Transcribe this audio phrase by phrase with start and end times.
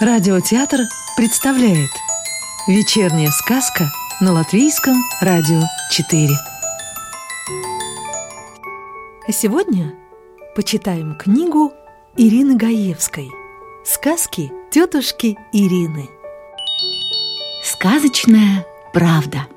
[0.00, 0.82] Радиотеатр
[1.16, 1.90] представляет
[2.68, 3.90] Вечерняя сказка
[4.20, 5.60] на Латвийском радио
[5.90, 6.28] 4
[9.26, 9.96] А сегодня
[10.54, 11.72] почитаем книгу
[12.16, 13.28] Ирины Гаевской
[13.84, 16.08] «Сказки тетушки Ирины»
[17.64, 19.48] Сказочная правда.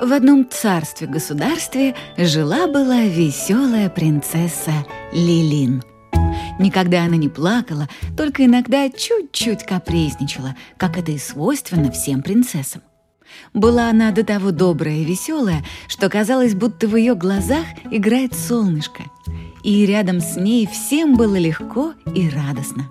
[0.00, 4.72] В одном царстве-государстве жила-была веселая принцесса
[5.12, 5.84] Лилин–
[6.58, 12.82] Никогда она не плакала, только иногда чуть-чуть капризничала, как это и свойственно всем принцессам.
[13.54, 19.04] Была она до того добрая и веселая, что казалось, будто в ее глазах играет солнышко.
[19.62, 22.90] И рядом с ней всем было легко и радостно.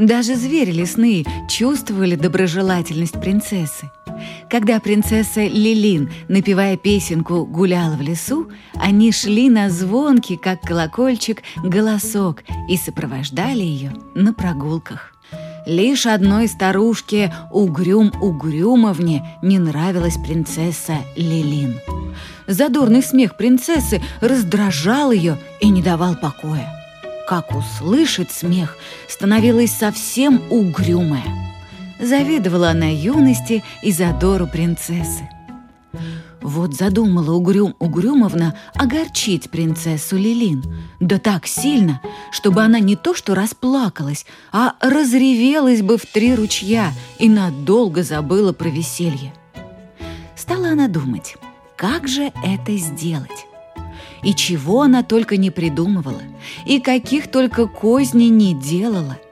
[0.00, 3.90] Даже звери лесные чувствовали доброжелательность принцессы.
[4.48, 12.44] Когда принцесса Лилин, напевая песенку, гуляла в лесу, они шли на звонкий, как колокольчик, голосок
[12.66, 15.12] и сопровождали ее на прогулках.
[15.66, 21.78] Лишь одной старушке Угрюм-Угрюмовне не нравилась принцесса Лилин.
[22.46, 26.79] Задорный смех принцессы раздражал ее и не давал покоя.
[27.30, 28.76] Как услышать смех,
[29.08, 31.22] становилась совсем угрюмая.
[32.00, 35.30] Завидовала она юности и задору принцессы.
[36.42, 40.64] Вот задумала Угрюм Угрюмовна огорчить принцессу Лилин,
[40.98, 42.00] да так сильно,
[42.32, 48.52] чтобы она не то что расплакалась, а разревелась бы в три ручья и надолго забыла
[48.52, 49.32] про веселье.
[50.34, 51.36] Стала она думать,
[51.76, 53.46] как же это сделать?
[54.22, 56.22] И чего она только не придумывала,
[56.66, 59.18] и каких только козней не делала–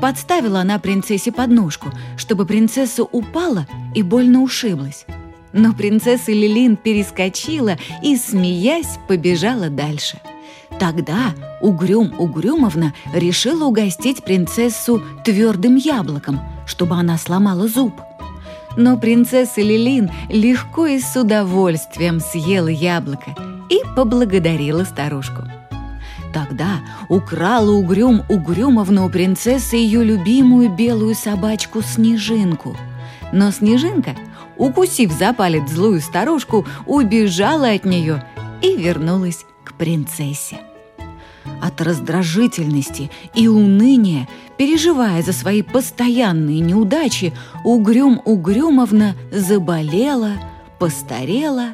[0.00, 5.06] Подставила она принцессе подножку, чтобы принцесса упала и больно ушиблась.
[5.52, 10.20] Но принцесса Лилин перескочила и, смеясь, побежала дальше.
[10.78, 17.94] Тогда Угрюм Угрюмовна решила угостить принцессу твердым яблоком, чтобы она сломала зуб.
[18.78, 23.34] Но принцесса Лилин легко и с удовольствием съела яблоко
[23.68, 25.42] и поблагодарила старушку.
[26.32, 26.78] Тогда
[27.08, 32.76] украла Угрюм Угрюмовна у принцессы ее любимую белую собачку Снежинку.
[33.32, 34.14] Но Снежинка,
[34.56, 38.22] укусив за палец злую старушку, убежала от нее
[38.62, 40.58] и вернулась к принцессе.
[41.62, 47.32] От раздражительности и уныния, переживая за свои постоянные неудачи,
[47.64, 50.32] Угрюм Угрюмовна заболела,
[50.78, 51.70] постарела,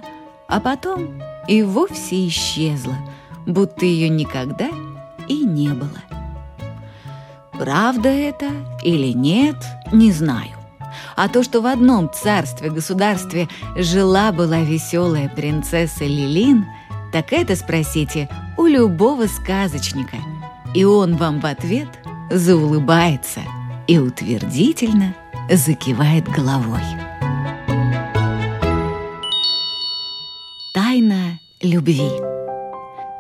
[0.49, 2.97] а потом и вовсе исчезла–
[3.47, 4.69] будто ее никогда
[5.29, 6.03] и не было.
[7.53, 8.51] Правда это
[8.83, 9.57] или нет,
[9.93, 10.51] не знаю.
[11.17, 16.67] А то, что в одном царстве-государстве жила-была веселая принцесса Лилин,
[17.15, 20.17] так это спросите у любого сказочника,
[20.75, 21.87] и он вам в ответ
[22.29, 23.39] заулыбается
[23.87, 25.15] и утвердительно
[25.49, 26.83] закивает головой.
[30.75, 32.11] Тайна любви.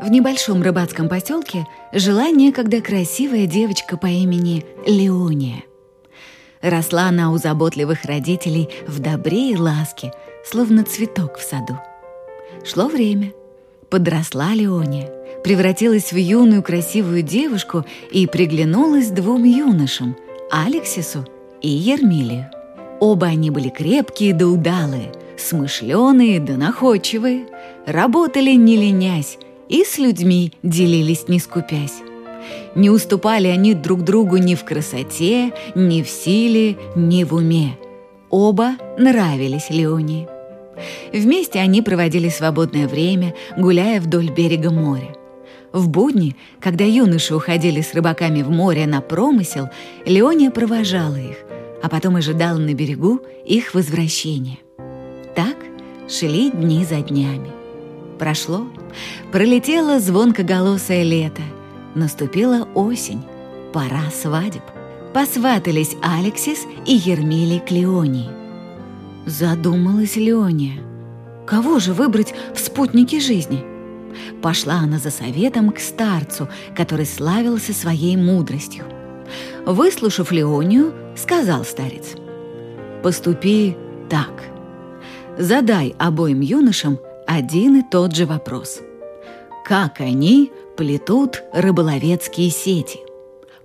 [0.00, 5.62] В небольшом рыбацком поселке жила некогда красивая девочка по имени Леония.
[6.62, 10.12] Росла она у заботливых родителей в добре и ласке,
[10.44, 11.78] словно цветок в саду.
[12.64, 13.32] Шло время.
[13.90, 15.10] Подросла Леония,
[15.42, 20.16] превратилась в юную красивую девушку и приглянулась двум юношам–
[20.50, 21.26] Алексису
[21.60, 22.50] и Ермилию.
[23.00, 27.46] Оба они были крепкие да удалые, смышленые да находчивые,
[27.86, 32.02] работали не ленясь, и с людьми делились не скупясь.
[32.74, 37.76] Не уступали они друг другу ни в красоте, ни в силе, ни в уме.
[38.30, 40.33] Оба нравились Леонии.
[41.12, 45.14] Вместе они проводили свободное время, гуляя вдоль берега моря.
[45.72, 49.68] В будни, когда юноши уходили с рыбаками в море на промысел,
[50.06, 51.38] Леония провожала их,
[51.82, 54.58] а потом ожидала на берегу их возвращения.
[55.34, 55.56] Так
[56.08, 57.50] шли дни за днями.
[58.18, 58.68] Прошло,
[59.32, 61.42] пролетело звонкоголосое лето,
[61.96, 63.22] наступила осень,
[63.72, 64.62] пора свадеб.
[65.12, 68.43] Посватались Алексис и Ермилий к Леонии.
[69.26, 70.82] Задумалась Леония.
[71.46, 73.64] Кого же выбрать в спутнике жизни?
[74.42, 78.84] Пошла она за советом к старцу, который славился своей мудростью.
[79.66, 82.14] Выслушав Леонию, сказал старец,
[83.02, 83.76] «Поступи
[84.10, 84.44] так.
[85.38, 88.80] Задай обоим юношам один и тот же вопрос.
[89.64, 93.00] Как они плетут рыболовецкие сети?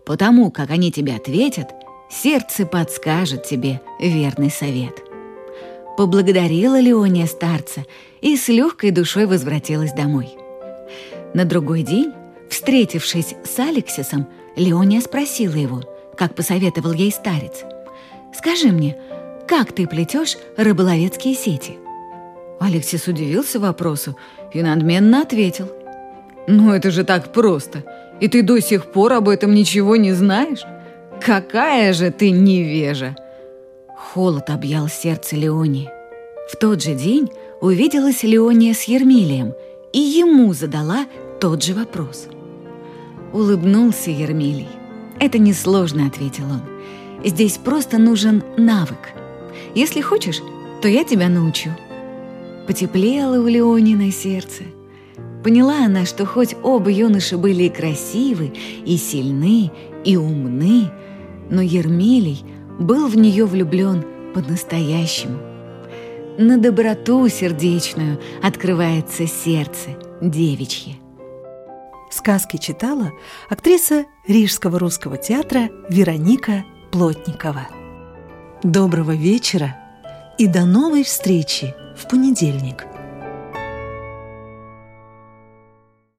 [0.05, 1.67] Потому как они тебе ответят,
[2.09, 5.08] сердце подскажет тебе верный совет.
[5.99, 7.83] Поблагодарила Леония старца
[8.21, 10.29] и с легкой душой возвратилась домой.
[11.33, 12.13] На другой день,
[12.49, 14.25] встретившись с Алексисом,
[14.55, 15.83] Леония спросила его,
[16.15, 17.65] как посоветовал ей старец.
[18.33, 18.95] «Скажи мне,
[19.45, 21.73] как ты плетешь рыболовецкие сети?»
[22.61, 24.15] Алексис удивился вопросу
[24.53, 25.67] и надменно ответил.
[26.47, 27.83] «Ну это же так просто,
[28.21, 30.63] и ты до сих пор об этом ничего не знаешь?
[31.19, 33.17] Какая же ты невежа!»
[33.99, 35.89] Холод объял сердце Леонии.
[36.49, 37.29] В тот же день
[37.59, 39.53] увиделась Леония с Ермилием
[39.91, 41.05] и ему задала
[41.41, 42.27] тот же вопрос.
[43.33, 44.69] Улыбнулся Ермилий.
[45.19, 46.61] «Это несложно»,— ответил он.
[47.25, 49.11] «Здесь просто нужен навык.
[49.75, 50.41] Если хочешь,
[50.81, 51.69] то я тебя научу».
[52.67, 54.63] Потеплело у Леони на сердце.
[55.43, 58.53] Поняла она, что хоть оба юноши были и красивы,
[58.85, 59.71] и сильны,
[60.05, 60.89] и умны,
[61.49, 62.43] но Ермилий
[62.79, 65.37] был в нее влюблен по-настоящему.
[66.37, 70.95] На доброту сердечную открывается сердце девичье.
[72.09, 73.11] Сказки читала
[73.49, 77.67] актриса Рижского русского театра Вероника Плотникова.
[78.63, 79.75] Доброго вечера
[80.37, 82.88] и до новой встречи в понедельник.